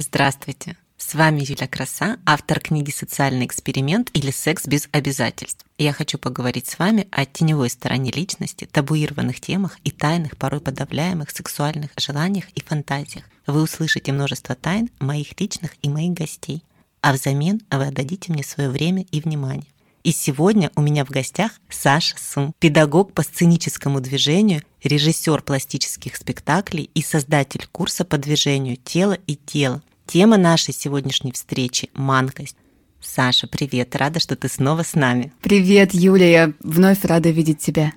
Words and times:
Здравствуйте! 0.00 0.76
С 0.96 1.14
вами 1.14 1.40
Юля 1.40 1.66
Краса, 1.66 2.18
автор 2.24 2.60
книги 2.60 2.92
«Социальный 2.92 3.46
эксперимент» 3.46 4.10
или 4.14 4.30
«Секс 4.30 4.64
без 4.64 4.88
обязательств». 4.92 5.66
Я 5.76 5.92
хочу 5.92 6.18
поговорить 6.18 6.68
с 6.68 6.78
вами 6.78 7.08
о 7.10 7.26
теневой 7.26 7.68
стороне 7.68 8.12
личности, 8.12 8.68
табуированных 8.70 9.40
темах 9.40 9.76
и 9.82 9.90
тайных, 9.90 10.36
порой 10.36 10.60
подавляемых 10.60 11.32
сексуальных 11.32 11.90
желаниях 11.96 12.48
и 12.50 12.62
фантазиях. 12.62 13.24
Вы 13.48 13.60
услышите 13.60 14.12
множество 14.12 14.54
тайн 14.54 14.88
моих 15.00 15.40
личных 15.40 15.72
и 15.82 15.88
моих 15.88 16.12
гостей, 16.12 16.62
а 17.00 17.12
взамен 17.12 17.60
вы 17.68 17.88
отдадите 17.88 18.32
мне 18.32 18.44
свое 18.44 18.70
время 18.70 19.04
и 19.10 19.20
внимание. 19.20 19.66
И 20.04 20.12
сегодня 20.12 20.70
у 20.76 20.80
меня 20.80 21.04
в 21.04 21.10
гостях 21.10 21.50
Саша 21.68 22.14
Сум, 22.18 22.54
педагог 22.60 23.12
по 23.14 23.22
сценическому 23.22 24.00
движению, 24.00 24.62
режиссер 24.84 25.42
пластических 25.42 26.14
спектаклей 26.14 26.88
и 26.94 27.02
создатель 27.02 27.66
курса 27.72 28.04
по 28.04 28.16
движению 28.16 28.76
тела 28.76 29.18
и 29.26 29.34
тела. 29.34 29.82
Тема 30.08 30.38
нашей 30.38 30.72
сегодняшней 30.72 31.32
встречи– 31.32 31.90
манкость. 31.94 32.56
Саша, 32.98 33.46
привет, 33.46 33.94
рада, 33.94 34.20
что 34.20 34.36
ты 34.36 34.48
снова 34.48 34.82
с 34.82 34.94
нами. 34.94 35.34
Привет, 35.42 35.92
Юля, 35.92 36.30
я 36.30 36.52
вновь 36.60 37.04
рада 37.04 37.28
видеть 37.28 37.58
тебя. 37.58 37.92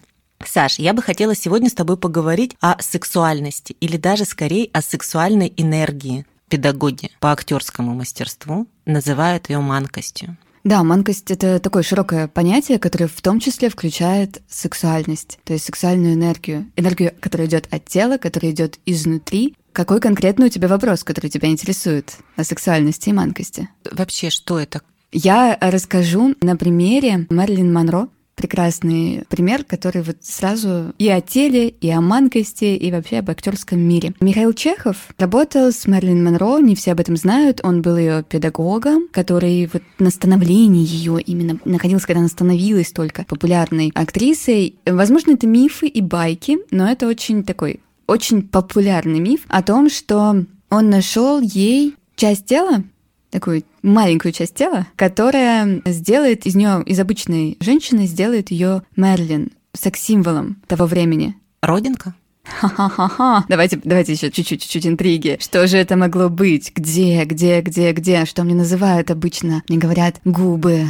Саш, 0.45 0.77
я 0.77 0.91
бы 0.91 1.01
хотела 1.01 1.35
сегодня 1.35 1.69
с 1.69 1.73
тобой 1.73 1.95
поговорить 1.95 2.57
о 2.59 2.75
сексуальности 2.81 3.77
или 3.79 3.95
даже 3.95 4.25
скорее 4.25 4.69
о 4.73 4.81
сексуальной 4.81 5.53
энергии. 5.55 6.25
Педагоги 6.49 7.11
по 7.21 7.31
актерскому 7.31 7.93
мастерству 7.93 8.67
называют 8.85 9.49
ее 9.49 9.59
манкостью. 9.59 10.35
Да, 10.65 10.83
манкость— 10.83 11.31
это 11.31 11.59
такое 11.59 11.81
широкое 11.81 12.27
понятие, 12.27 12.77
которое 12.77 13.07
в 13.07 13.21
том 13.21 13.39
числе 13.39 13.69
включает 13.69 14.41
сексуальность, 14.49 15.39
то 15.43 15.53
есть 15.53 15.65
сексуальную 15.65 16.13
энергию. 16.13 16.69
Энергию, 16.75 17.13
которая 17.19 17.47
идет 17.47 17.67
от 17.71 17.85
тела, 17.85 18.17
которая 18.17 18.51
идет 18.51 18.79
изнутри. 18.85 19.55
Какой 19.73 20.01
конкретно 20.01 20.47
у 20.47 20.49
тебя 20.49 20.67
вопрос, 20.67 21.03
который 21.03 21.29
тебя 21.29 21.49
интересует 21.49 22.17
о 22.35 22.43
сексуальности 22.43 23.09
и 23.09 23.13
манкости? 23.13 23.69
Вообще, 23.89 24.29
что 24.29 24.59
это? 24.59 24.81
Я 25.13 25.57
расскажу 25.61 26.35
на 26.41 26.57
примере 26.57 27.25
Мэрилин 27.29 27.71
Монро, 27.71 28.07
прекрасный 28.35 29.23
пример, 29.29 29.63
который 29.63 30.01
вот 30.01 30.17
сразу 30.21 30.93
и 30.97 31.07
о 31.09 31.21
теле, 31.21 31.69
и 31.69 31.89
о 31.89 32.01
манкости, 32.01 32.75
и 32.75 32.91
вообще 32.91 33.19
об 33.19 33.29
актерском 33.29 33.79
мире. 33.79 34.13
Михаил 34.19 34.51
Чехов 34.53 34.97
работал 35.17 35.71
с 35.71 35.85
Мэрилин 35.87 36.23
Монро, 36.23 36.59
не 36.59 36.75
все 36.75 36.93
об 36.93 36.99
этом 36.99 37.15
знают, 37.15 37.61
он 37.63 37.81
был 37.81 37.97
ее 37.97 38.23
педагогом, 38.23 39.07
который 39.11 39.69
вот 39.71 39.83
на 39.99 40.09
становлении 40.09 40.85
ее 40.85 41.21
именно 41.21 41.59
находился, 41.65 42.07
когда 42.07 42.19
она 42.19 42.29
становилась 42.29 42.91
только 42.91 43.25
популярной 43.25 43.91
актрисой. 43.95 44.75
Возможно, 44.85 45.31
это 45.31 45.47
мифы 45.47 45.87
и 45.87 46.01
байки, 46.01 46.57
но 46.71 46.89
это 46.89 47.07
очень 47.07 47.43
такой 47.43 47.79
очень 48.11 48.41
популярный 48.41 49.19
миф 49.19 49.41
о 49.47 49.63
том, 49.63 49.89
что 49.89 50.45
он 50.69 50.89
нашел 50.89 51.39
ей 51.39 51.95
часть 52.15 52.45
тела, 52.45 52.83
такую 53.29 53.63
маленькую 53.81 54.33
часть 54.33 54.55
тела, 54.55 54.85
которая 54.97 55.81
сделает 55.85 56.45
из 56.45 56.55
нее, 56.55 56.83
из 56.85 56.99
обычной 56.99 57.57
женщины, 57.61 58.05
сделает 58.05 58.51
ее 58.51 58.83
Мерлин, 58.97 59.51
секс-символом 59.73 60.61
того 60.67 60.85
времени. 60.85 61.37
Родинка? 61.61 62.13
Ха-ха-ха-ха. 62.43 63.45
Давайте, 63.47 63.79
давайте 63.81 64.11
еще 64.11 64.29
чуть-чуть, 64.29 64.61
чуть-чуть 64.61 64.87
интриги. 64.87 65.37
Что 65.39 65.65
же 65.67 65.77
это 65.77 65.95
могло 65.95 66.27
быть? 66.27 66.73
Где, 66.75 67.23
где, 67.23 67.61
где, 67.61 67.93
где? 67.93 68.25
Что 68.25 68.43
мне 68.43 68.55
называют 68.55 69.09
обычно? 69.09 69.63
Мне 69.69 69.77
говорят 69.77 70.19
губы, 70.25 70.87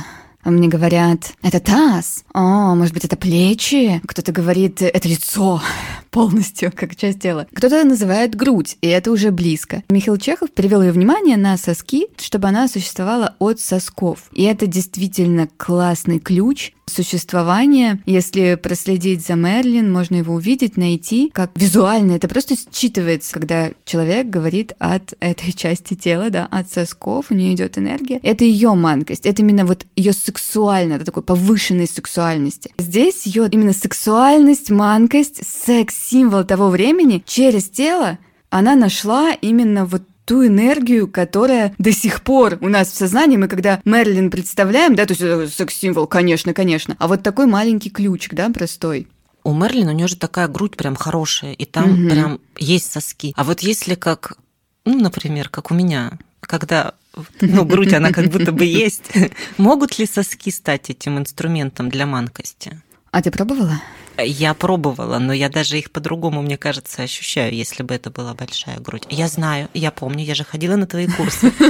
мне 0.49 0.67
говорят, 0.67 1.33
это 1.43 1.59
таз. 1.59 2.23
О, 2.33 2.73
может 2.75 2.93
быть, 2.93 3.05
это 3.05 3.15
плечи. 3.15 4.01
Кто-то 4.07 4.31
говорит, 4.31 4.81
это 4.81 5.07
лицо 5.07 5.61
полностью, 6.09 6.71
как 6.75 6.95
часть 6.95 7.19
тела. 7.19 7.47
Кто-то 7.53 7.83
называет 7.83 8.35
грудь, 8.35 8.77
и 8.81 8.87
это 8.87 9.11
уже 9.11 9.31
близко. 9.31 9.83
Михаил 9.89 10.17
Чехов 10.17 10.51
привел 10.51 10.81
ее 10.81 10.91
внимание 10.91 11.37
на 11.37 11.57
соски, 11.57 12.07
чтобы 12.17 12.47
она 12.47 12.67
существовала 12.67 13.35
от 13.39 13.59
сосков. 13.59 14.29
И 14.33 14.43
это 14.43 14.65
действительно 14.65 15.47
классный 15.57 16.19
ключ 16.19 16.71
существования. 16.91 18.01
Если 18.05 18.55
проследить 18.55 19.25
за 19.25 19.33
Мерлин, 19.35 19.91
можно 19.91 20.17
его 20.17 20.33
увидеть, 20.33 20.77
найти, 20.77 21.29
как 21.33 21.51
визуально 21.55 22.13
это 22.13 22.27
просто 22.27 22.55
считывается, 22.55 23.31
когда 23.33 23.71
человек 23.85 24.27
говорит 24.27 24.73
от 24.79 25.13
этой 25.19 25.51
части 25.55 25.95
тела, 25.95 26.29
да, 26.29 26.47
от 26.51 26.71
сосков, 26.71 27.27
у 27.29 27.33
нее 27.33 27.53
идет 27.53 27.77
энергия. 27.77 28.19
Это 28.23 28.43
ее 28.43 28.73
манкость, 28.73 29.25
это 29.25 29.41
именно 29.41 29.65
вот 29.65 29.85
ее 29.95 30.13
сексуально, 30.13 30.93
это 30.93 31.05
такой 31.05 31.23
повышенной 31.23 31.87
сексуальности. 31.87 32.73
Здесь 32.77 33.25
ее 33.25 33.47
именно 33.51 33.73
сексуальность, 33.73 34.69
манкость, 34.69 35.41
секс 35.47 35.95
символ 35.95 36.43
того 36.43 36.69
времени 36.69 37.23
через 37.25 37.69
тело 37.69 38.17
она 38.51 38.75
нашла 38.75 39.31
именно 39.31 39.85
вот 39.85 40.03
ту 40.25 40.45
энергию, 40.45 41.07
которая 41.07 41.73
до 41.77 41.91
сих 41.91 42.21
пор 42.21 42.57
у 42.61 42.69
нас 42.69 42.89
в 42.89 42.95
сознании, 42.95 43.37
мы 43.37 43.47
когда 43.47 43.81
Мерлин 43.85 44.29
представляем, 44.29 44.95
да, 44.95 45.05
то 45.05 45.11
есть 45.13 45.21
э, 45.21 45.47
секс-символ, 45.47 46.07
конечно, 46.07 46.53
конечно, 46.53 46.95
а 46.99 47.07
вот 47.07 47.23
такой 47.23 47.47
маленький 47.47 47.89
ключик, 47.89 48.33
да, 48.33 48.49
простой. 48.49 49.07
У 49.43 49.53
Мерлин 49.53 49.89
у 49.89 49.91
нее 49.91 50.07
же 50.07 50.15
такая 50.15 50.47
грудь 50.47 50.77
прям 50.77 50.95
хорошая, 50.95 51.53
и 51.53 51.65
там 51.65 51.91
угу. 51.91 52.09
прям 52.09 52.39
есть 52.57 52.91
соски. 52.91 53.33
А 53.35 53.43
вот 53.43 53.61
если 53.61 53.95
как, 53.95 54.37
ну, 54.85 54.99
например, 54.99 55.49
как 55.49 55.71
у 55.71 55.73
меня, 55.73 56.19
когда 56.41 56.93
ну, 57.41 57.65
грудь, 57.65 57.93
она 57.93 58.11
как 58.11 58.27
будто 58.27 58.51
бы 58.51 58.65
есть. 58.65 59.11
Могут 59.57 59.99
ли 59.99 60.05
соски 60.05 60.49
стать 60.49 60.89
этим 60.89 61.17
инструментом 61.17 61.89
для 61.89 62.05
манкости? 62.05 62.81
А 63.11 63.21
ты 63.21 63.29
пробовала? 63.29 63.81
Я 64.17 64.53
пробовала, 64.53 65.19
но 65.19 65.33
я 65.33 65.49
даже 65.49 65.77
их 65.77 65.91
по-другому, 65.91 66.41
мне 66.41 66.57
кажется, 66.57 67.03
ощущаю, 67.03 67.53
если 67.53 67.83
бы 67.83 67.93
это 67.93 68.09
была 68.09 68.33
большая 68.33 68.79
грудь. 68.79 69.03
Я 69.09 69.27
знаю, 69.27 69.69
я 69.73 69.91
помню, 69.91 70.23
я 70.23 70.35
же 70.35 70.43
ходила 70.43 70.75
на 70.75 70.87
твои 70.87 71.07
курсы. 71.07 71.51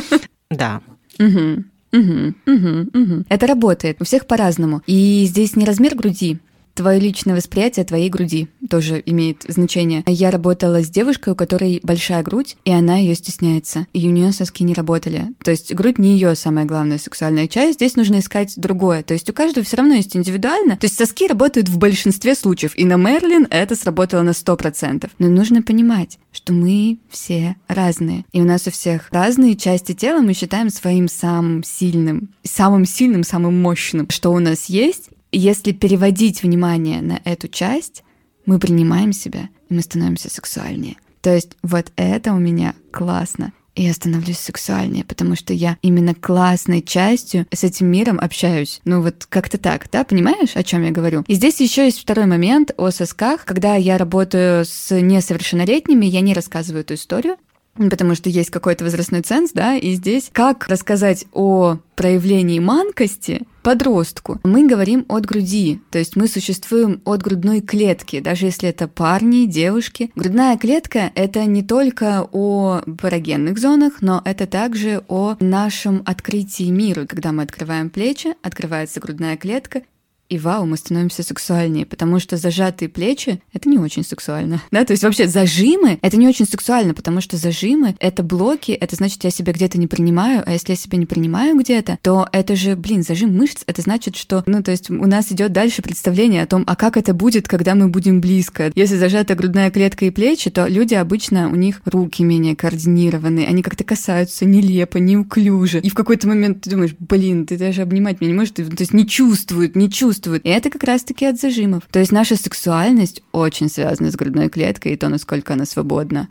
Да. 0.51 0.81
Угу. 1.17 1.63
Угу, 1.93 2.33
угу. 2.45 3.25
Это 3.29 3.47
работает. 3.47 4.01
У 4.01 4.03
всех 4.03 4.27
по-разному. 4.27 4.81
И 4.85 5.23
здесь 5.25 5.55
не 5.55 5.63
размер 5.63 5.95
груди, 5.95 6.39
твое 6.81 6.99
личное 6.99 7.35
восприятие 7.35 7.85
твоей 7.85 8.09
груди 8.09 8.47
тоже 8.67 9.03
имеет 9.05 9.43
значение. 9.47 10.03
Я 10.07 10.31
работала 10.31 10.81
с 10.81 10.89
девушкой, 10.89 11.33
у 11.33 11.35
которой 11.35 11.79
большая 11.83 12.23
грудь, 12.23 12.57
и 12.65 12.71
она 12.71 12.97
ее 12.97 13.13
стесняется, 13.13 13.85
и 13.93 14.07
у 14.07 14.11
нее 14.11 14.31
соски 14.31 14.63
не 14.63 14.73
работали. 14.73 15.27
То 15.43 15.51
есть 15.51 15.73
грудь 15.75 15.99
не 15.99 16.13
ее 16.13 16.33
самая 16.35 16.65
главная 16.65 16.97
сексуальная 16.97 17.47
часть, 17.47 17.75
здесь 17.75 17.95
нужно 17.95 18.17
искать 18.17 18.53
другое. 18.57 19.03
То 19.03 19.13
есть 19.13 19.29
у 19.29 19.33
каждого 19.33 19.63
все 19.63 19.77
равно 19.77 19.93
есть 19.93 20.17
индивидуально. 20.17 20.75
То 20.75 20.85
есть 20.85 20.97
соски 20.97 21.27
работают 21.27 21.69
в 21.69 21.77
большинстве 21.77 22.33
случаев, 22.33 22.75
и 22.75 22.83
на 22.83 22.95
Мерлин 22.95 23.45
это 23.51 23.75
сработало 23.75 24.23
на 24.23 24.31
100%. 24.31 25.07
Но 25.19 25.27
нужно 25.27 25.61
понимать, 25.61 26.17
что 26.31 26.51
мы 26.51 26.97
все 27.11 27.57
разные. 27.67 28.25
И 28.31 28.41
у 28.41 28.45
нас 28.45 28.65
у 28.65 28.71
всех 28.71 29.07
разные 29.11 29.55
части 29.55 29.93
тела 29.93 30.21
мы 30.21 30.33
считаем 30.33 30.71
своим 30.71 31.07
самым 31.07 31.63
сильным, 31.63 32.29
самым 32.43 32.85
сильным, 32.85 33.23
самым 33.23 33.61
мощным, 33.61 34.09
что 34.09 34.31
у 34.31 34.39
нас 34.39 34.65
есть, 34.65 35.09
если 35.31 35.71
переводить 35.71 36.43
внимание 36.43 37.01
на 37.01 37.21
эту 37.23 37.47
часть, 37.47 38.03
мы 38.45 38.59
принимаем 38.59 39.13
себя, 39.13 39.49
и 39.69 39.73
мы 39.73 39.81
становимся 39.81 40.29
сексуальнее. 40.29 40.97
То 41.21 41.33
есть 41.33 41.51
вот 41.61 41.91
это 41.95 42.33
у 42.33 42.39
меня 42.39 42.73
классно. 42.91 43.53
И 43.73 43.83
я 43.83 43.93
становлюсь 43.93 44.37
сексуальнее, 44.37 45.05
потому 45.05 45.37
что 45.37 45.53
я 45.53 45.77
именно 45.81 46.13
классной 46.13 46.81
частью 46.81 47.47
с 47.51 47.63
этим 47.63 47.87
миром 47.87 48.19
общаюсь. 48.19 48.81
Ну 48.83 49.01
вот 49.01 49.25
как-то 49.29 49.57
так, 49.57 49.87
да, 49.89 50.03
понимаешь, 50.03 50.55
о 50.55 50.63
чем 50.63 50.83
я 50.83 50.91
говорю? 50.91 51.23
И 51.27 51.35
здесь 51.35 51.61
еще 51.61 51.85
есть 51.85 52.01
второй 52.01 52.25
момент 52.25 52.71
о 52.75 52.91
сосках. 52.91 53.45
Когда 53.45 53.75
я 53.75 53.97
работаю 53.97 54.65
с 54.65 54.93
несовершеннолетними, 54.93 56.05
я 56.05 56.19
не 56.19 56.33
рассказываю 56.33 56.81
эту 56.81 56.95
историю, 56.95 57.37
потому 57.75 58.15
что 58.15 58.29
есть 58.29 58.49
какой-то 58.49 58.83
возрастной 58.83 59.21
ценз, 59.21 59.51
да, 59.53 59.75
и 59.75 59.93
здесь 59.93 60.29
как 60.31 60.67
рассказать 60.67 61.25
о 61.33 61.77
проявлении 61.95 62.59
манкости 62.59 63.43
подростку. 63.61 64.39
Мы 64.43 64.67
говорим 64.67 65.05
от 65.07 65.25
груди, 65.25 65.81
то 65.91 65.99
есть 65.99 66.15
мы 66.15 66.27
существуем 66.27 67.01
от 67.05 67.21
грудной 67.21 67.61
клетки, 67.61 68.19
даже 68.19 68.47
если 68.47 68.69
это 68.69 68.87
парни, 68.87 69.45
девушки. 69.45 70.11
Грудная 70.15 70.57
клетка— 70.57 71.11
это 71.15 71.45
не 71.45 71.61
только 71.61 72.27
о 72.31 72.81
парагенных 72.99 73.59
зонах, 73.59 74.01
но 74.01 74.21
это 74.25 74.47
также 74.47 75.03
о 75.07 75.35
нашем 75.39 76.01
открытии 76.05 76.71
мира. 76.71 77.05
Когда 77.05 77.31
мы 77.31 77.43
открываем 77.43 77.89
плечи, 77.89 78.35
открывается 78.41 78.99
грудная 78.99 79.37
клетка, 79.37 79.83
и 80.31 80.39
вау, 80.39 80.65
мы 80.65 80.77
становимся 80.77 81.23
сексуальнее, 81.23 81.85
потому 81.85 82.19
что 82.19 82.37
зажатые 82.37 82.87
плечи— 82.87 83.41
это 83.53 83.67
не 83.67 83.77
очень 83.77 84.03
сексуально. 84.03 84.61
Да, 84.71 84.85
то 84.85 84.91
есть 84.91 85.03
вообще 85.03 85.27
зажимы— 85.27 85.99
это 86.01 86.15
не 86.15 86.27
очень 86.27 86.45
сексуально, 86.45 86.93
потому 86.93 87.19
что 87.19 87.35
зажимы— 87.35 87.95
это 87.99 88.23
блоки, 88.23 88.71
это 88.71 88.95
значит, 88.95 89.23
я 89.25 89.29
себя 89.29 89.51
где-то 89.51 89.77
не 89.77 89.87
принимаю, 89.87 90.43
а 90.45 90.53
если 90.53 90.71
я 90.71 90.77
себя 90.77 90.97
не 90.97 91.05
принимаю 91.05 91.59
где-то, 91.59 91.99
то 92.01 92.27
это 92.31 92.55
же, 92.55 92.77
блин, 92.77 93.03
зажим 93.03 93.35
мышц, 93.35 93.63
это 93.67 93.81
значит, 93.81 94.15
что, 94.15 94.43
ну, 94.45 94.63
то 94.63 94.71
есть 94.71 94.89
у 94.89 95.05
нас 95.05 95.29
идет 95.33 95.51
дальше 95.51 95.81
представление 95.81 96.43
о 96.43 96.47
том, 96.47 96.63
а 96.65 96.77
как 96.77 96.95
это 96.95 97.13
будет, 97.13 97.49
когда 97.49 97.75
мы 97.75 97.89
будем 97.89 98.21
близко. 98.21 98.71
Если 98.75 98.95
зажата 98.95 99.35
грудная 99.35 99.69
клетка 99.69 100.05
и 100.05 100.09
плечи, 100.09 100.49
то 100.49 100.67
люди 100.67 100.93
обычно, 100.93 101.49
у 101.49 101.55
них 101.55 101.81
руки 101.83 102.23
менее 102.23 102.55
координированные, 102.55 103.47
они 103.47 103.61
как-то 103.61 103.83
касаются 103.83 104.45
нелепо, 104.45 104.97
неуклюже. 104.97 105.79
И 105.79 105.89
в 105.89 105.93
какой-то 105.93 106.29
момент 106.29 106.61
ты 106.61 106.69
думаешь, 106.69 106.95
блин, 106.97 107.45
ты 107.45 107.57
даже 107.57 107.81
обнимать 107.81 108.21
меня 108.21 108.31
не 108.31 108.37
можешь, 108.37 108.53
ты, 108.53 108.63
то 108.63 108.81
есть 108.81 108.93
не 108.93 109.05
чувствует, 109.05 109.75
не 109.75 109.91
чувствует 109.91 110.20
чувствуют. 110.21 110.45
И 110.45 110.49
это 110.49 110.69
как 110.69 110.83
раз-таки 110.83 111.25
от 111.25 111.39
зажимов. 111.39 111.83
То 111.91 111.99
есть 111.99 112.11
наша 112.11 112.35
сексуальность 112.35 113.23
очень 113.31 113.69
связана 113.69 114.11
с 114.11 114.15
грудной 114.15 114.49
клеткой 114.49 114.93
и 114.93 114.97
то, 114.97 115.09
насколько 115.09 115.53
она 115.53 115.65
свободна. 115.65 116.29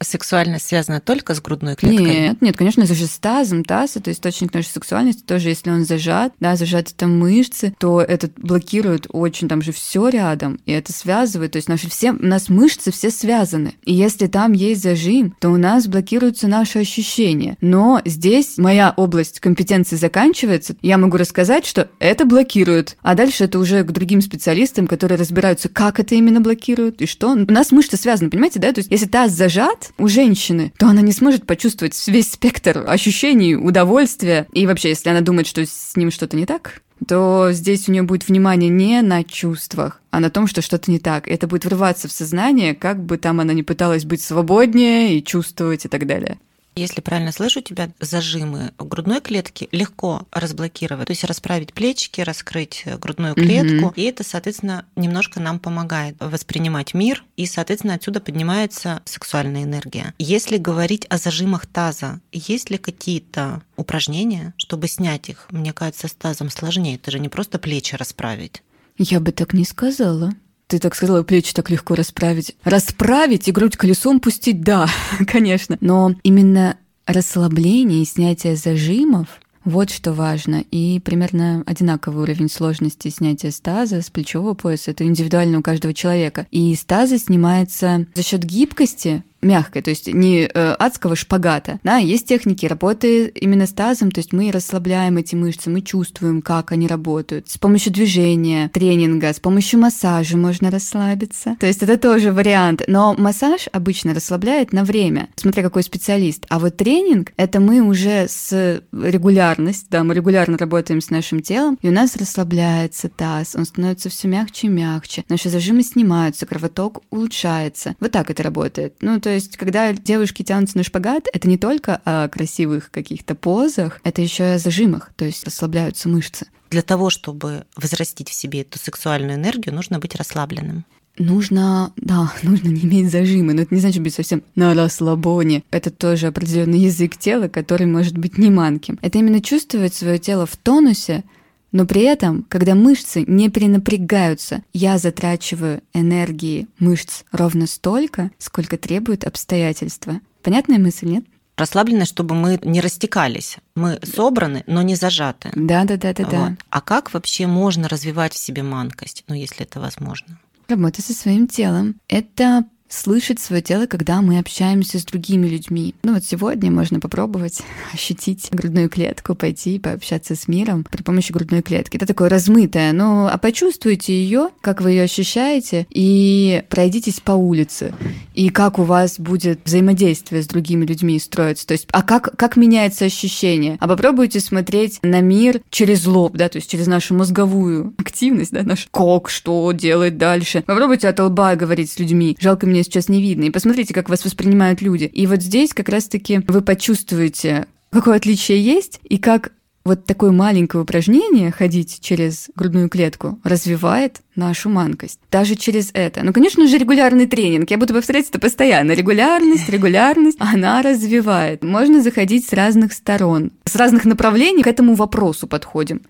Сексуальность 0.00 0.66
связана 0.66 1.00
только 1.00 1.34
с 1.34 1.40
грудной 1.40 1.76
клеткой? 1.76 2.06
Нет, 2.06 2.42
нет, 2.42 2.56
конечно, 2.56 2.82
это 2.82 2.94
же 2.94 3.06
с 3.06 3.18
тазом. 3.18 3.64
Таз— 3.64 3.92
это 3.96 4.12
источник 4.12 4.54
нашей 4.54 4.68
сексуальности. 4.68 5.22
Тоже 5.22 5.48
если 5.48 5.70
он 5.70 5.84
зажат, 5.84 6.32
да, 6.40 6.56
зажаты 6.56 6.92
там 6.96 7.18
мышцы, 7.18 7.74
то 7.78 8.00
это 8.00 8.30
блокирует 8.36 9.06
очень, 9.10 9.48
там 9.48 9.62
же 9.62 9.72
все 9.72 10.08
рядом, 10.08 10.60
и 10.66 10.72
это 10.72 10.92
связывает. 10.92 11.52
То 11.52 11.56
есть 11.56 11.68
наши 11.68 11.88
все, 11.90 12.12
у 12.12 12.24
нас 12.24 12.48
мышцы 12.48 12.90
все 12.92 13.10
связаны. 13.10 13.74
И 13.84 13.92
если 13.92 14.26
там 14.26 14.52
есть 14.52 14.82
зажим, 14.82 15.34
то 15.40 15.50
у 15.50 15.56
нас 15.56 15.86
блокируются 15.86 16.48
наши 16.48 16.78
ощущения. 16.78 17.56
Но 17.60 18.00
здесь 18.04 18.58
моя 18.58 18.92
область 18.96 19.40
компетенции 19.40 19.96
заканчивается. 19.96 20.76
Я 20.82 20.98
могу 20.98 21.16
рассказать, 21.16 21.66
что 21.66 21.88
это 21.98 22.24
блокирует. 22.24 22.96
А 23.02 23.14
дальше 23.14 23.44
это 23.44 23.58
уже 23.58 23.82
к 23.82 23.90
другим 23.90 24.20
специалистам, 24.20 24.86
которые 24.86 25.18
разбираются, 25.18 25.68
как 25.68 26.00
это 26.00 26.14
именно 26.14 26.40
блокирует 26.40 27.02
и 27.02 27.06
что. 27.06 27.32
У 27.32 27.52
нас 27.52 27.72
мышцы 27.72 27.96
связаны, 27.96 28.30
понимаете, 28.30 28.60
да? 28.60 28.72
То 28.72 28.80
есть 28.80 28.90
если 28.90 29.06
таз 29.06 29.32
зажат, 29.32 29.87
у 29.96 30.08
женщины, 30.08 30.72
то 30.78 30.86
она 30.88 31.00
не 31.00 31.12
сможет 31.12 31.46
почувствовать 31.46 31.96
весь 32.06 32.32
спектр 32.32 32.84
ощущений, 32.86 33.56
удовольствия. 33.56 34.46
И 34.52 34.66
вообще, 34.66 34.90
если 34.90 35.10
она 35.10 35.20
думает, 35.20 35.46
что 35.46 35.64
с 35.64 35.96
ним 35.96 36.10
что-то 36.10 36.36
не 36.36 36.46
так, 36.46 36.82
то 37.06 37.50
здесь 37.52 37.88
у 37.88 37.92
нее 37.92 38.02
будет 38.02 38.28
внимание 38.28 38.70
не 38.70 39.02
на 39.02 39.22
чувствах, 39.22 40.00
а 40.10 40.20
на 40.20 40.30
том, 40.30 40.46
что 40.46 40.62
что-то 40.62 40.90
не 40.90 40.98
так. 40.98 41.28
Это 41.28 41.46
будет 41.46 41.64
врываться 41.64 42.08
в 42.08 42.12
сознание, 42.12 42.74
как 42.74 43.02
бы 43.02 43.18
там 43.18 43.40
она 43.40 43.52
не 43.52 43.62
пыталась 43.62 44.04
быть 44.04 44.22
свободнее 44.22 45.16
и 45.16 45.24
чувствовать 45.24 45.84
и 45.84 45.88
так 45.88 46.06
далее. 46.06 46.38
Если 46.78 47.00
правильно 47.00 47.32
слышу 47.32 47.60
тебя, 47.60 47.90
зажимы 48.00 48.72
грудной 48.78 49.20
клетке 49.20 49.68
легко 49.72 50.26
разблокировать, 50.30 51.06
то 51.06 51.12
есть 51.12 51.24
расправить 51.24 51.72
плечики, 51.72 52.20
раскрыть 52.20 52.84
грудную 53.00 53.34
клетку, 53.34 53.86
угу. 53.86 53.94
и 53.96 54.02
это, 54.02 54.22
соответственно, 54.24 54.84
немножко 54.96 55.40
нам 55.40 55.58
помогает 55.58 56.16
воспринимать 56.20 56.94
мир, 56.94 57.24
и, 57.36 57.46
соответственно, 57.46 57.94
отсюда 57.94 58.20
поднимается 58.20 59.02
сексуальная 59.04 59.64
энергия. 59.64 60.14
Если 60.18 60.56
говорить 60.56 61.06
о 61.08 61.18
зажимах 61.18 61.66
таза, 61.66 62.20
есть 62.32 62.70
ли 62.70 62.78
какие-то 62.78 63.62
упражнения, 63.76 64.54
чтобы 64.56 64.88
снять 64.88 65.28
их? 65.28 65.46
Мне 65.50 65.72
кажется, 65.72 66.08
с 66.08 66.12
тазом 66.12 66.50
сложнее, 66.50 66.96
это 66.96 67.10
же 67.10 67.18
не 67.18 67.28
просто 67.28 67.58
плечи 67.58 67.94
расправить. 67.96 68.62
Я 68.98 69.20
бы 69.20 69.32
так 69.32 69.52
не 69.52 69.64
сказала. 69.64 70.32
Ты 70.68 70.78
так 70.78 70.94
сказала, 70.94 71.22
плечи 71.22 71.54
так 71.54 71.70
легко 71.70 71.94
расправить. 71.94 72.54
Расправить 72.62 73.48
и 73.48 73.52
грудь 73.52 73.76
колесом 73.76 74.20
пустить, 74.20 74.60
да, 74.60 74.86
конечно. 75.26 75.78
Но 75.80 76.14
именно 76.22 76.76
расслабление 77.06 78.02
и 78.02 78.04
снятие 78.04 78.54
зажимов 78.54 79.40
вот 79.64 79.90
что 79.90 80.12
важно. 80.12 80.64
И 80.70 81.00
примерно 81.00 81.62
одинаковый 81.66 82.22
уровень 82.22 82.50
сложности 82.50 83.08
снятия 83.08 83.50
стаза 83.50 84.02
с 84.02 84.10
плечевого 84.10 84.54
пояса. 84.54 84.90
Это 84.92 85.04
индивидуально 85.04 85.58
у 85.58 85.62
каждого 85.62 85.92
человека. 85.92 86.46
И 86.50 86.74
стаза 86.74 87.18
снимается 87.18 88.06
за 88.14 88.22
счет 88.22 88.44
гибкости 88.44 89.24
мягкой, 89.40 89.82
то 89.82 89.90
есть 89.90 90.12
не 90.12 90.42
э, 90.42 90.48
адского 90.78 91.16
шпагата. 91.16 91.78
Да, 91.82 91.96
есть 91.96 92.26
техники 92.26 92.66
работы 92.66 93.28
именно 93.28 93.66
с 93.66 93.72
тазом, 93.72 94.10
то 94.10 94.18
есть 94.18 94.32
мы 94.32 94.50
расслабляем 94.50 95.16
эти 95.16 95.34
мышцы, 95.34 95.70
мы 95.70 95.82
чувствуем, 95.82 96.42
как 96.42 96.72
они 96.72 96.86
работают. 96.86 97.48
С 97.48 97.58
помощью 97.58 97.92
движения, 97.92 98.70
тренинга, 98.72 99.32
с 99.32 99.40
помощью 99.40 99.80
массажа 99.80 100.36
можно 100.36 100.70
расслабиться. 100.70 101.56
То 101.60 101.66
есть 101.66 101.82
это 101.82 101.96
тоже 101.96 102.32
вариант. 102.32 102.82
Но 102.86 103.14
массаж 103.16 103.68
обычно 103.72 104.14
расслабляет 104.14 104.72
на 104.72 104.84
время, 104.84 105.28
смотря 105.36 105.62
какой 105.62 105.82
специалист. 105.82 106.46
А 106.48 106.58
вот 106.58 106.76
тренинг— 106.76 107.32
это 107.36 107.60
мы 107.60 107.80
уже 107.80 108.26
с 108.28 108.82
регулярность, 108.92 109.86
да, 109.90 110.04
мы 110.04 110.14
регулярно 110.14 110.58
работаем 110.58 111.00
с 111.00 111.10
нашим 111.10 111.40
телом, 111.42 111.78
и 111.82 111.88
у 111.88 111.92
нас 111.92 112.16
расслабляется 112.16 113.08
таз, 113.08 113.54
он 113.54 113.64
становится 113.64 114.08
все 114.08 114.28
мягче 114.28 114.66
и 114.66 114.70
мягче, 114.70 115.24
наши 115.28 115.48
зажимы 115.48 115.82
снимаются, 115.82 116.46
кровоток 116.46 117.02
улучшается. 117.10 117.94
Вот 118.00 118.12
так 118.12 118.30
это 118.30 118.42
работает. 118.42 118.94
Ну, 119.00 119.20
то 119.20 119.27
есть, 119.28 119.56
когда 119.56 119.92
девушки 119.92 120.42
тянутся 120.42 120.76
на 120.78 120.84
шпагат, 120.84 121.26
это 121.32 121.48
не 121.48 121.58
только 121.58 122.00
о 122.04 122.28
красивых 122.28 122.90
каких-то 122.90 123.34
позах, 123.34 124.00
это 124.04 124.22
еще 124.22 124.44
и 124.44 124.54
о 124.54 124.58
зажимах, 124.58 125.12
то 125.16 125.24
есть 125.24 125.44
расслабляются 125.44 126.08
мышцы. 126.08 126.46
Для 126.70 126.82
того, 126.82 127.10
чтобы 127.10 127.64
возрастить 127.76 128.28
в 128.28 128.34
себе 128.34 128.60
эту 128.60 128.78
сексуальную 128.78 129.36
энергию, 129.36 129.74
нужно 129.74 129.98
быть 129.98 130.14
расслабленным. 130.14 130.84
Нужно, 131.18 131.92
да, 131.96 132.32
нужно 132.42 132.68
не 132.68 132.82
иметь 132.82 133.10
зажимы, 133.10 133.54
но 133.54 133.62
это 133.62 133.74
не 133.74 133.80
значит 133.80 134.02
быть 134.02 134.14
совсем 134.14 134.42
на 134.54 134.74
расслабоне. 134.74 135.64
Это 135.70 135.90
тоже 135.90 136.28
определенный 136.28 136.78
язык 136.78 137.16
тела, 137.16 137.48
который 137.48 137.86
может 137.86 138.16
быть 138.16 138.38
не 138.38 138.50
манким. 138.50 138.98
Это 139.02 139.18
именно 139.18 139.40
чувствовать 139.40 139.94
свое 139.94 140.18
тело 140.18 140.46
в 140.46 140.56
тонусе, 140.56 141.24
но 141.72 141.86
при 141.86 142.02
этом, 142.02 142.44
когда 142.48 142.74
мышцы 142.74 143.24
не 143.26 143.50
перенапрягаются, 143.50 144.62
я 144.72 144.98
затрачиваю 144.98 145.82
энергии 145.92 146.68
мышц 146.78 147.24
ровно 147.32 147.66
столько, 147.66 148.30
сколько 148.38 148.76
требует 148.76 149.24
обстоятельства. 149.24 150.20
Понятная 150.42 150.78
мысль, 150.78 151.08
нет? 151.08 151.24
расслаблены, 151.58 152.04
чтобы 152.04 152.34
мы 152.34 152.58
не 152.62 152.80
растекались. 152.80 153.58
Мы 153.74 153.98
собраны, 154.04 154.62
но 154.66 154.82
не 154.82 154.94
зажаты. 154.94 155.50
Да, 155.54 155.84
да, 155.84 155.96
да, 155.96 156.14
да, 156.14 156.22
вот. 156.22 156.30
да. 156.30 156.56
А 156.70 156.80
как 156.80 157.12
вообще 157.12 157.46
можно 157.46 157.88
развивать 157.88 158.32
в 158.32 158.38
себе 158.38 158.62
манкость, 158.62 159.24
ну, 159.26 159.34
если 159.34 159.62
это 159.62 159.80
возможно? 159.80 160.38
Работа 160.68 161.02
со 161.02 161.12
своим 161.12 161.48
телом. 161.48 161.96
Это 162.08 162.64
слышать 162.88 163.38
свое 163.38 163.62
тело, 163.62 163.86
когда 163.86 164.20
мы 164.22 164.38
общаемся 164.38 164.98
с 164.98 165.04
другими 165.04 165.46
людьми. 165.46 165.94
Ну 166.02 166.14
вот 166.14 166.24
сегодня 166.24 166.70
можно 166.70 167.00
попробовать 167.00 167.62
ощутить 167.92 168.48
грудную 168.50 168.88
клетку, 168.88 169.34
пойти 169.34 169.76
и 169.76 169.78
пообщаться 169.78 170.34
с 170.34 170.48
миром 170.48 170.84
при 170.90 171.02
помощи 171.02 171.32
грудной 171.32 171.62
клетки. 171.62 171.96
Это 171.96 172.06
такое 172.06 172.28
размытое, 172.28 172.92
ну 172.92 173.26
а 173.26 173.36
почувствуйте 173.38 174.12
ее, 174.12 174.48
как 174.60 174.80
вы 174.80 174.92
ее 174.92 175.02
ощущаете, 175.04 175.86
и 175.90 176.62
пройдитесь 176.68 177.20
по 177.20 177.32
улице, 177.32 177.94
и 178.34 178.48
как 178.50 178.78
у 178.78 178.82
вас 178.82 179.18
будет 179.18 179.60
взаимодействие 179.64 180.42
с 180.42 180.46
другими 180.46 180.84
людьми 180.84 181.18
строиться. 181.18 181.66
То 181.66 181.72
есть, 181.72 181.86
а 181.92 182.02
как, 182.02 182.36
как 182.36 182.56
меняется 182.56 183.04
ощущение? 183.04 183.76
А 183.80 183.88
попробуйте 183.88 184.40
смотреть 184.40 184.98
на 185.02 185.20
мир 185.20 185.60
через 185.70 186.06
лоб, 186.06 186.36
да, 186.36 186.48
то 186.48 186.56
есть 186.56 186.70
через 186.70 186.86
нашу 186.86 187.14
мозговую 187.14 187.94
активность, 187.98 188.52
да, 188.52 188.62
наш 188.62 188.88
кок, 188.90 189.28
что 189.28 189.70
делать 189.72 190.16
дальше. 190.16 190.62
Попробуйте 190.66 191.08
от 191.08 191.20
лба 191.20 191.54
говорить 191.56 191.90
с 191.90 191.98
людьми. 191.98 192.36
Жалко 192.40 192.66
мне 192.66 192.77
меня 192.78 192.84
сейчас 192.84 193.08
не 193.08 193.20
видно. 193.20 193.44
И 193.44 193.50
посмотрите, 193.50 193.92
как 193.92 194.08
вас 194.08 194.24
воспринимают 194.24 194.80
люди. 194.80 195.04
И 195.04 195.26
вот 195.26 195.42
здесь 195.42 195.74
как 195.74 195.88
раз-таки 195.88 196.42
вы 196.46 196.62
почувствуете, 196.62 197.66
какое 197.90 198.16
отличие 198.16 198.62
есть, 198.62 199.00
и 199.04 199.18
как 199.18 199.52
вот 199.84 200.04
такое 200.04 200.32
маленькое 200.32 200.82
упражнение 200.82 201.50
ходить 201.50 202.00
через 202.00 202.50
грудную 202.54 202.90
клетку 202.90 203.40
развивает 203.42 204.20
нашу 204.36 204.68
манкость. 204.68 205.18
Даже 205.30 205.54
через 205.54 205.90
это. 205.94 206.22
Ну, 206.24 206.34
конечно 206.34 206.66
же, 206.66 206.76
регулярный 206.76 207.26
тренинг. 207.26 207.70
Я 207.70 207.78
буду 207.78 207.94
повторять 207.94 208.28
это 208.28 208.38
постоянно. 208.38 208.92
Регулярность, 208.92 209.68
регулярность, 209.70 210.36
она 210.40 210.82
развивает. 210.82 211.64
Можно 211.64 212.02
заходить 212.02 212.46
с 212.46 212.52
разных 212.52 212.92
сторон, 212.92 213.50
с 213.64 213.76
разных 213.76 214.04
направлений 214.04 214.62
к 214.62 214.66
этому 214.66 214.94
вопросу 214.94 215.46
подходим. 215.46 216.02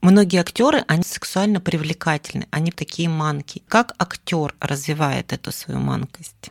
Многие 0.00 0.40
актеры, 0.40 0.82
они 0.88 1.02
сексуально 1.02 1.60
привлекательны, 1.60 2.46
они 2.50 2.70
такие 2.70 3.08
манки. 3.08 3.62
Как 3.68 3.94
актер 3.98 4.54
развивает 4.58 5.32
эту 5.32 5.52
свою 5.52 5.78
манкость? 5.78 6.50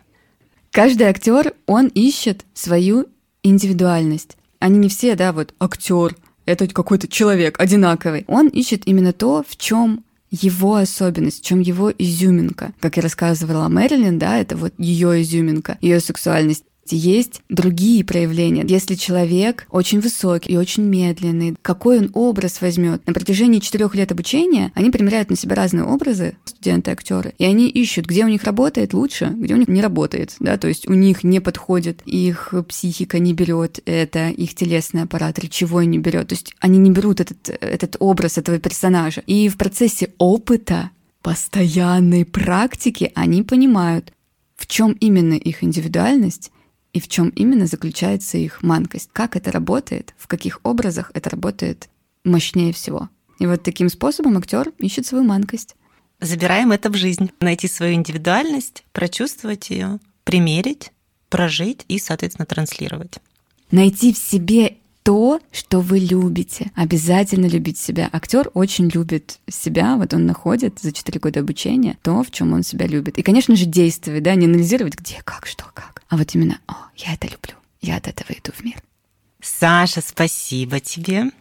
Каждый 0.72 1.08
актер, 1.08 1.53
он 1.65 1.88
ищет 1.88 2.46
свою 2.53 3.08
индивидуальность. 3.41 4.38
Они 4.60 4.77
не 4.77 4.89
все, 4.89 5.15
да, 5.15 5.34
вот 5.34 5.56
актер, 5.60 6.15
это 6.46 6.68
какой-то 6.68 7.08
человек 7.08 7.60
одинаковый. 7.60 8.24
Он 8.27 8.48
ищет 8.50 8.88
именно 8.88 9.13
то, 9.13 9.44
в 9.48 9.58
чем 9.58 10.03
его 10.29 10.75
особенность, 10.75 11.41
в 11.41 11.46
чем 11.46 11.60
его 11.60 11.91
изюминка. 11.91 12.74
Как 12.79 12.98
я 12.98 13.03
рассказывала 13.03 13.68
Мэрилин, 13.68 14.20
да, 14.20 14.38
это 14.38 14.58
вот 14.58 14.74
ее 14.77 15.22
изюминка, 15.24 15.79
ее 15.82 16.00
сексуальность 16.00 16.65
есть 16.96 17.41
другие 17.50 18.03
проявления. 18.03 18.65
Если 18.67 18.96
человек 18.96 19.67
очень 19.69 20.00
высокий 20.00 20.53
и 20.53 20.58
очень 20.58 20.84
медленный, 20.84 21.55
какой 21.62 22.00
он 22.00 22.12
образ 22.13 22.62
возьмет? 22.62 23.05
На 23.08 23.13
протяжении 23.13 23.60
четырех 23.60 23.96
лет 23.96 24.12
обучения 24.12 24.72
они 24.75 24.89
примеряют 24.89 25.29
на 25.29 25.36
себя 25.36 25.55
разные 25.55 25.84
образы, 25.84 26.38
студенты, 26.46 26.91
актеры, 26.91 27.34
и 27.38 27.46
они 27.46 27.69
ищут, 27.69 28.05
где 28.05 28.25
у 28.25 28.27
них 28.27 28.43
работает 28.43 28.93
лучше, 28.93 29.34
где 29.36 29.53
у 29.53 29.58
них 29.58 29.67
не 29.67 29.81
работает, 29.81 30.36
да, 30.39 30.58
то 30.58 30.67
есть 30.67 30.88
у 30.88 30.93
них 30.93 31.24
не 31.24 31.39
подходит, 31.39 32.01
их 32.05 32.53
психика 32.67 33.19
не 33.19 33.34
берет 33.34 33.79
это, 33.86 34.29
их 34.29 34.55
телесный 34.55 35.03
аппарат 35.03 35.39
речевой 35.39 35.86
не 35.86 35.98
берет, 35.98 36.27
то 36.27 36.34
есть 36.34 36.53
они 36.60 36.77
не 36.77 36.91
берут 36.91 37.19
этот, 37.19 37.50
этот 37.50 37.96
образ 38.00 38.38
этого 38.38 38.60
персонажа. 38.60 39.24
И 39.27 39.50
в 39.50 39.58
процессе 39.58 40.12
опыта 40.17 40.91
постоянной 41.22 42.25
практики 42.25 43.12
они 43.15 43.43
понимают, 43.43 44.13
в 44.55 44.67
чем 44.67 44.93
именно 44.93 45.34
их 45.34 45.63
индивидуальность 45.63 46.51
и 46.93 47.00
в 47.00 47.08
чем 47.08 47.29
именно 47.29 47.67
заключается 47.67 48.38
их 48.38 48.63
манкость, 48.63 49.10
как 49.13 49.36
это 49.36 49.51
работает, 49.51 50.13
в 50.17 50.27
каких 50.27 50.60
образах 50.63 51.12
это 51.13 51.29
работает 51.29 51.89
мощнее 52.24 52.74
всего. 52.74 53.10
И 53.39 53.46
вот 53.46 53.63
таким 53.63 53.89
способом 53.89 54.38
актер 54.38 54.72
ищет 54.79 55.05
свою 55.05 55.24
манкость. 55.24 55.75
Забираем 56.19 56.72
это 56.72 56.89
в 56.89 56.96
жизнь, 56.96 57.31
найти 57.39 57.67
свою 57.67 57.93
индивидуальность, 57.93 58.84
прочувствовать 58.91 59.69
ее, 59.69 60.00
примерить, 60.25 60.91
прожить 61.29 61.86
и, 61.88 62.00
соответственно, 62.00 62.46
транслировать. 62.46 63.19
Найти 63.72 64.13
в 64.13 64.17
себе 64.17 64.77
то, 65.03 65.39
что 65.51 65.79
вы 65.79 66.00
любите. 66.00 66.72
Обязательно 66.75 67.46
любить 67.46 67.77
себя. 67.77 68.10
Актер 68.12 68.51
очень 68.53 68.89
любит 68.89 69.39
себя, 69.48 69.96
вот 69.96 70.13
он 70.13 70.25
находит 70.25 70.79
за 70.79 70.91
4 70.91 71.19
года 71.19 71.39
обучения 71.39 71.98
то, 72.03 72.22
в 72.22 72.31
чем 72.31 72.51
он 72.51 72.63
себя 72.63 72.86
любит. 72.86 73.17
И, 73.17 73.22
конечно 73.22 73.55
же, 73.55 73.65
действовать, 73.65 74.24
да, 74.24 74.36
не 74.36 74.46
анализировать, 74.46 74.96
где, 74.96 75.22
как, 75.24 75.46
что, 75.46 75.65
как 75.74 75.99
а 76.09 76.17
вот 76.17 76.35
именно 76.35 76.59
«О, 76.67 76.73
я 76.95 77.13
это 77.13 77.27
люблю, 77.27 77.55
я 77.81 77.97
от 77.97 78.07
этого 78.07 78.31
иду 78.31 78.51
в 78.51 78.63
мир». 78.63 78.75
Саша, 79.41 80.01
спасибо 80.01 80.79
тебе. 80.79 81.31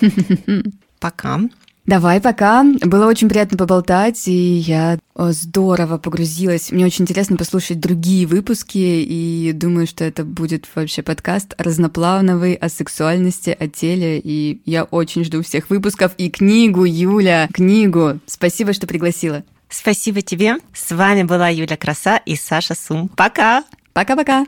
Пока. 1.00 1.40
Давай, 1.84 2.20
пока. 2.20 2.64
Было 2.84 3.06
очень 3.06 3.28
приятно 3.28 3.58
поболтать, 3.58 4.28
и 4.28 4.54
я 4.54 5.00
здорово 5.16 5.98
погрузилась. 5.98 6.70
Мне 6.70 6.86
очень 6.86 7.02
интересно 7.02 7.36
послушать 7.36 7.80
другие 7.80 8.24
выпуски, 8.28 8.78
и 8.78 9.50
думаю, 9.52 9.88
что 9.88 10.04
это 10.04 10.24
будет 10.24 10.68
вообще 10.76 11.02
подкаст 11.02 11.54
разноплановый 11.58 12.54
о 12.54 12.68
сексуальности, 12.68 13.50
о 13.58 13.66
теле, 13.66 14.20
и 14.22 14.62
я 14.64 14.84
очень 14.84 15.24
жду 15.24 15.42
всех 15.42 15.70
выпусков 15.70 16.12
и 16.18 16.30
книгу, 16.30 16.84
Юля, 16.84 17.48
книгу. 17.52 18.20
Спасибо, 18.26 18.72
что 18.74 18.86
пригласила. 18.86 19.42
Спасибо 19.72 20.20
тебе. 20.20 20.56
С 20.74 20.94
вами 20.94 21.22
была 21.22 21.48
Юля 21.48 21.76
Краса 21.76 22.18
и 22.18 22.36
Саша 22.36 22.74
Сум. 22.74 23.08
Пока! 23.08 23.64
Пока-пока! 23.94 24.44